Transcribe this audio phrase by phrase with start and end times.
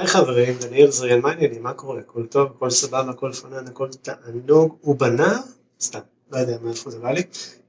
[0.00, 1.62] היי חברים, דניאל זריאן, מה העניינים?
[1.62, 1.98] מה קורה?
[1.98, 5.38] הכל טוב, הכל סבבה, הכל פנן, הכל תענוג ובנה?
[5.80, 5.98] סתם,
[6.32, 7.22] לא יודע מאיפה זה בא לי.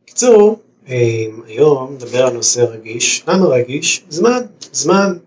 [0.06, 3.24] קיצור, אה, היום נדבר על נושא רגיש.
[3.28, 4.04] למה רגיש?
[4.10, 4.40] זמן,
[4.72, 5.18] זמן.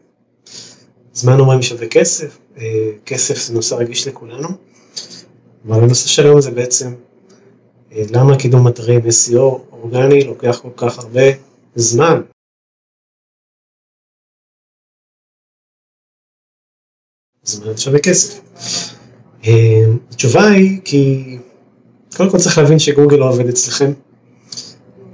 [1.15, 4.49] זמן אומרים שווה כסף, אה, כסף זה נושא רגיש לכולנו.
[5.69, 6.95] אבל הנושא של היום זה בעצם
[7.93, 9.39] אה, למה קידום אתרים SEO
[9.73, 11.27] אורגני לוקח כל כך הרבה
[11.75, 12.21] זמן.
[17.45, 18.41] זמן שווה כסף.
[19.47, 21.25] אה, התשובה היא כי
[22.17, 23.93] קודם כל צריך להבין שגוגל לא עובד אצלכם.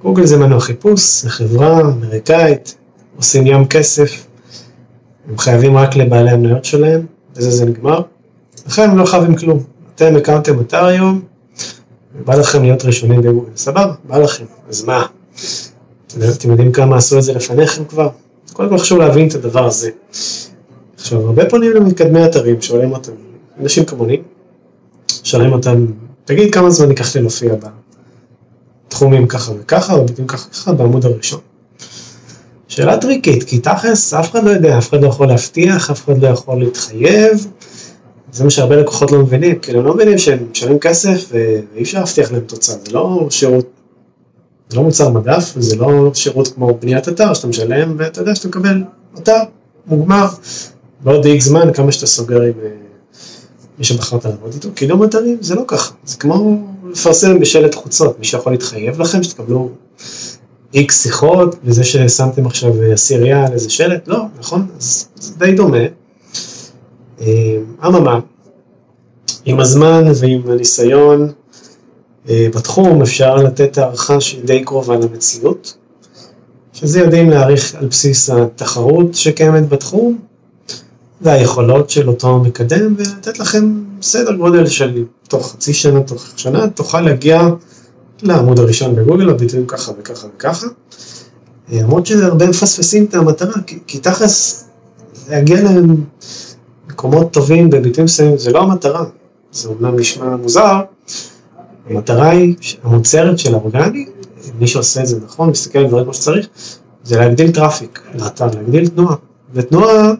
[0.03, 2.75] גוגל זה מנוע חיפוש, זה חברה אמריקאית,
[3.17, 4.27] עושים ים כסף,
[5.29, 8.03] הם חייבים רק לבעלי המניות שלהם, וזה זה נגמר.
[8.67, 9.63] לכן הם לא חייבים כלום.
[9.95, 11.23] אתם הקמתם אתר היום,
[12.25, 15.07] בא לכם להיות ראשונים בגוגל, סבבה, בא לכם, אז מה?
[16.09, 18.09] אתם יודעים כמה עשו את זה לפניכם כבר?
[18.53, 19.91] קודם כל חשוב להבין את הדבר הזה.
[21.11, 23.13] עכשיו, הרבה פונים למתקדמי אתרים, שואלים אותם,
[23.61, 24.21] אנשים כמוני,
[25.25, 25.87] שואלים אותם,
[26.25, 27.55] תגיד כמה זמן ייקח לי להופיע
[28.89, 31.41] בתחומים ככה וככה, או ביטויים ככה וככה, בעמוד הראשון.
[32.69, 36.23] שאלה טריקית, כי תכלס אף אחד לא יודע, אף אחד לא יכול להבטיח, אף אחד
[36.23, 37.47] לא יכול להתחייב,
[38.33, 41.99] זה מה שהרבה לקוחות לא מבינים, כאילו הם לא מבינים שהם משלמים כסף ואי אפשר
[41.99, 43.67] להבטיח להם תוצאה, זה לא שירות,
[44.69, 48.49] זה לא מוצר מדף, זה לא שירות כמו בניית אתר שאתה משלם ואתה יודע שאתה
[48.49, 48.83] מקבל
[49.19, 49.39] אתר
[49.87, 50.27] מוגמר,
[51.05, 52.69] בעוד איקס זמן כמה שאתה סוגר עם אה,
[53.79, 56.59] מי שבחרת לעבוד איתו, קידום אתרים זה לא ככה, זה כמו
[56.91, 59.71] לפרסם בשלט חוצות, מי שיכול להתחייב לכם שתקבלו
[60.75, 64.67] איקס שיחות וזה ששמתם עכשיו עשירייה על איזה שלט, לא, נכון?
[64.79, 65.79] אז זה די דומה.
[67.21, 67.57] אה,
[67.87, 68.21] אממה,
[69.45, 71.33] עם הזמן ועם הניסיון
[72.29, 75.77] אה, בתחום אפשר לתת הערכה שהיא די קרובה למציאות,
[76.73, 80.19] שזה יודעים להעריך על בסיס התחרות שקיימת בתחום
[81.21, 87.01] והיכולות של אותו מקדם ולתת לכם סדר גודל של תוך חצי שנה, תוך שנה, תוכל
[87.01, 87.49] להגיע
[88.23, 90.67] לעמוד הראשון בגוגל, הביטויים ככה וככה וככה.
[91.73, 94.65] אה, למרות שהרבה מפספסים את המטרה, כי, כי תכלס
[95.31, 96.05] להגיע להם
[96.89, 99.05] מקומות טובים בביטויים מסוימים זה לא המטרה,
[99.53, 100.81] זה אומנם נשמע מוזר,
[101.91, 104.07] המטרה היא המוצהרת של האורגני,
[104.59, 106.47] מי שעושה את זה נכון, מסתכל על דברים כמו שצריך,
[107.05, 109.17] זה להגדיל traffic לאתר, להגדיל תנועה,
[109.55, 110.13] ותנועה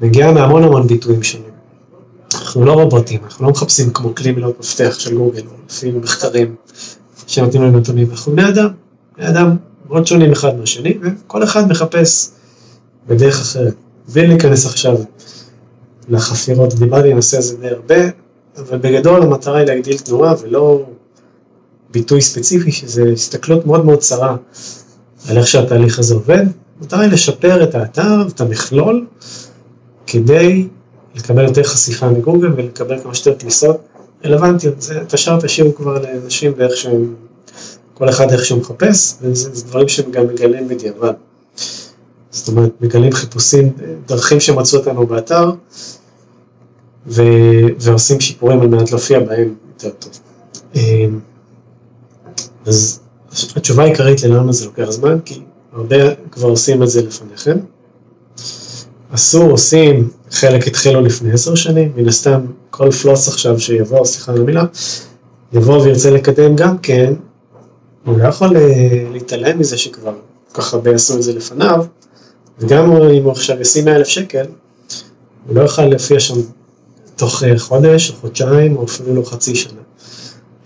[0.00, 1.50] מגיעה מהמון המון ביטויים שונים.
[2.34, 6.54] אנחנו לא רובוטים, אנחנו לא מחפשים כמו כלי מילות מפתח של גוגל, או לפי מחקרים
[7.26, 8.68] שנותנים לנו נתונים, אנחנו בני אדם,
[9.16, 9.56] בני אדם
[9.88, 12.30] מאוד שונים אחד מהשני, וכל אחד מחפש
[13.06, 13.74] בדרך אחרת.
[14.14, 14.96] בלי להיכנס עכשיו
[16.08, 18.10] לחפירות, דיברתי על הנושא הזה די הרבה,
[18.58, 20.86] אבל בגדול המטרה היא להגדיל תנועה ולא
[21.90, 24.36] ביטוי ספציפי, שזה הסתכלות מאוד מאוד צרה
[25.28, 26.44] על איך שהתהליך הזה עובד.
[26.80, 29.06] המטרה היא לשפר את האתר ואת המכלול
[30.08, 30.68] כדי
[31.14, 33.76] לקבל יותר חשיפה מגוגל ולקבל כמה שיותר כניסות
[34.24, 34.82] רלוונטיות.
[34.82, 37.14] זה, את השאר תשאירו כבר לאנשים ואיך שהם,
[37.94, 41.12] כל אחד איך שהוא מחפש, וזה דברים שהם גם מגלים בדיעבד.
[42.30, 43.72] זאת אומרת, מגלים חיפושים,
[44.06, 45.50] דרכים שמצאו אותנו באתר,
[47.06, 47.22] ו,
[47.78, 50.12] ועושים שיפורים על מנת להופיע בהם יותר טוב.
[50.74, 51.20] אמ,
[52.66, 53.00] אז
[53.56, 55.40] התשובה העיקרית ללמה זה לוקח זמן, כי
[55.72, 55.96] הרבה
[56.30, 57.58] כבר עושים את זה לפניכם.
[59.12, 64.40] עשו, עושים, חלק התחילו לפני עשר שנים, מן הסתם כל פלוס עכשיו שיבוא, סליחה על
[64.40, 64.64] המילה,
[65.52, 67.14] יבוא וירצה לקדם גם כן,
[68.04, 70.14] הוא לא יכול אה, להתעלם מזה שכבר
[70.52, 71.84] כל כך הרבה עשו את זה לפניו,
[72.58, 74.44] וגם אם הוא עכשיו ישים 100 אלף שקל,
[75.46, 76.34] הוא לא יוכל להופיע שם
[77.16, 79.80] תוך אה, חודש או חודשיים או אפילו לא חצי שנה.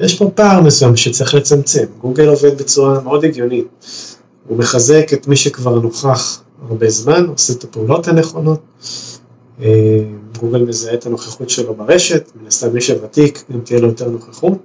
[0.01, 3.67] יש פה פער מסוים שצריך לצמצם, גוגל עובד בצורה מאוד הגיונית,
[4.49, 8.61] הוא מחזק את מי שכבר נוכח הרבה זמן, עושה את הפעולות הנכונות,
[9.61, 10.05] אה,
[10.41, 14.59] גוגל מזהה את הנוכחות שלו ברשת, מן הסתם מי שוותיק גם תהיה לו יותר נוכחות,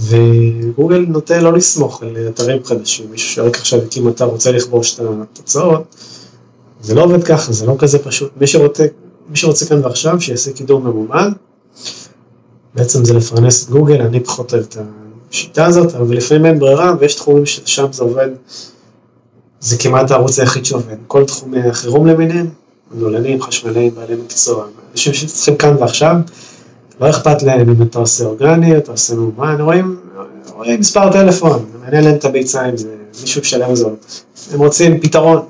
[0.00, 5.00] וגוגל נוטה לא לסמוך על אתרים חדשים, מישהו שרק עכשיו הקים אתר רוצה לכבוש את
[5.22, 5.96] התוצאות,
[6.80, 8.86] זה לא עובד ככה, זה לא כזה פשוט, מי שרוצה,
[9.28, 11.32] מי שרוצה כאן ועכשיו שיעשה קידום ממומן,
[12.74, 14.76] בעצם זה לפרנס את גוגל, אני פחות אוהב את
[15.30, 18.28] השיטה הזאת, אבל לפעמים אין ברירה ויש תחומים ששם זה עובד,
[19.64, 22.48] זה כמעט הערוץ היחיד שעובד, כל תחומי החירום למיניהם,
[22.94, 26.16] נולנים, חשמלאים, בעלי מקצוע, אנשים שצריכים כאן ועכשיו,
[27.00, 29.96] לא אכפת להם אם אתה עושה אורגני, אתה עושה מאומן, רואים,
[30.54, 32.88] רואים מספר טלפון, מעניין להם את הביצה אם זה
[33.20, 33.86] מישהו משלם על זה,
[34.52, 35.42] הם רוצים פתרון.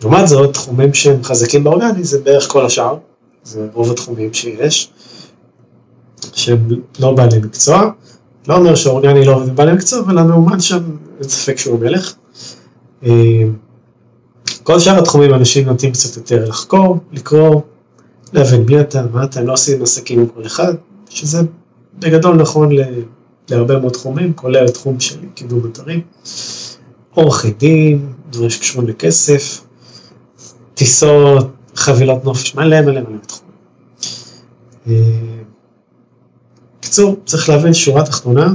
[0.00, 2.96] לעומת זאת, תחומים שהם חזקים באורגני זה בערך כל השאר,
[3.44, 4.90] זה רוב התחומים שיש,
[6.32, 6.68] שהם
[6.98, 7.90] לא בעלי מקצוע,
[8.48, 10.82] לא אומר שאורגני לא עובד בעלי מקצוע, אבל המאומן שם,
[11.20, 12.14] אין ספק שהוא מלך.
[13.04, 13.42] אה,
[14.62, 17.60] כל שאר התחומים אנשים נוטים קצת יותר לחקור, לקרוא,
[18.32, 20.74] להבין מי אתה, מה אתה, לא עושים עסקים עם כל אחד,
[21.08, 21.38] שזה
[21.98, 22.68] בגדול נכון
[23.50, 26.00] להרבה מאוד תחומים, כולל תחום של קידום אתרים,
[27.14, 29.60] עורכי דין, דברים שקשורים לכסף,
[30.74, 33.50] טיסות, חבילות נופש, מלא מלא מלא תחומים.
[36.78, 38.52] בקיצור, צריך להבין שורה תחתונה,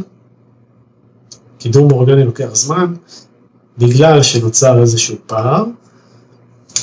[1.60, 2.94] קידום אורגני לוקח זמן,
[3.78, 5.66] בגלל שנוצר איזשהו פער,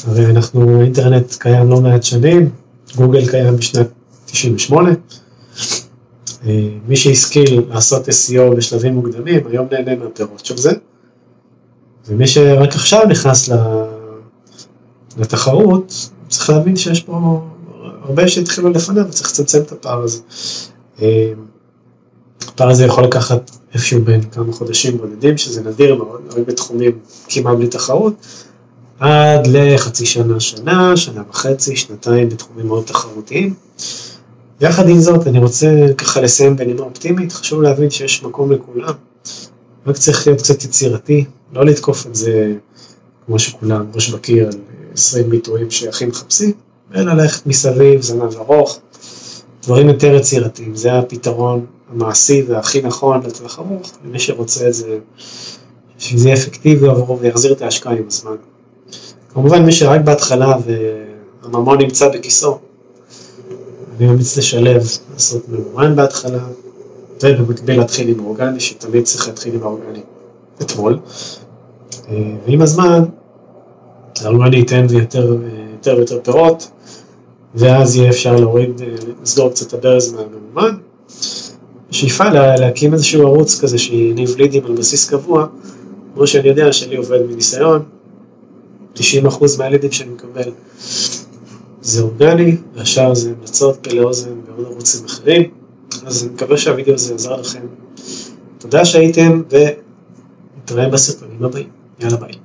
[0.06, 2.50] הרי אנחנו, האינטרנט קיים לא מעט שנים,
[2.96, 3.86] גוגל קיים בשנת
[4.26, 4.90] 98,
[6.46, 10.72] אה, מי שהשכיל לעשות SEO בשלבים מוקדמים, היום נהנה מהפירות של זה,
[12.06, 13.50] ומי שרק עכשיו נכנס
[15.18, 17.40] לתחרות, צריך להבין שיש פה
[18.02, 20.18] הרבה שהתחילו לפניו וצריך לצמצם את הפער הזה.
[22.54, 27.56] הפער הזה יכול לקחת איפשהו בין כמה חודשים בודדים, שזה נדיר מאוד, הרי בתחומים כמעט
[27.56, 28.14] בלי תחרות,
[29.00, 33.54] עד לחצי שנה, שנה, שנה וחצי, שנתיים בתחומים מאוד תחרותיים.
[34.60, 38.94] יחד עם זאת, אני רוצה ככה לסיים בנימה אופטימית, חשוב להבין שיש מקום לכולם,
[39.86, 42.52] רק צריך להיות קצת יצירתי, לא לתקוף את זה
[43.26, 44.58] כמו שכולם, ראש בקיר על
[44.94, 46.52] 20 ביטויים שהכי מחפשים,
[46.94, 48.78] אלא ללכת מסביב, זנב ארוך,
[49.62, 54.98] דברים יותר יצירתיים, זה הפתרון המעשי והכי נכון לטווח ארוך, למי שרוצה את זה,
[55.98, 58.36] שזה יהיה אפקטיבי עבורו ויחזיר את ההשקעה עם הזמן.
[59.34, 60.56] כמובן מי שרק בהתחלה
[61.42, 62.58] והממון נמצא בכיסו,
[63.98, 66.44] אני ממליץ לשלב, לעשות ממומן בהתחלה,
[67.22, 70.00] ובמקביל להתחיל עם אורגני, שתמיד צריך להתחיל עם האורגני
[70.62, 70.98] אתמול.
[72.46, 73.04] ועם הזמן,
[74.20, 75.36] האורגני ייתן יותר
[75.96, 76.70] ויותר פירות,
[77.54, 78.82] ואז יהיה אפשר להוריד,
[79.22, 80.76] לסגור קצת את הברז מהממומן.
[81.92, 85.46] שאיפה לה, להקים איזשהו ערוץ כזה שיניב לידים על בסיס קבוע,
[86.14, 87.82] כמו שאני יודע שאני עובד מניסיון,
[88.96, 89.00] 90%
[89.58, 90.50] מהלידים שאני מקבל
[91.82, 95.50] זה אורגני, והשאר זה המלצות, פלא אוזן ועוד ערוצים אחרים,
[96.06, 97.66] אז אני מקווה שהווידאו הזה עזר לכם.
[98.58, 101.68] תודה שהייתם, ונתראה בסרטונים הבאים.
[102.00, 102.41] יאללה ביי.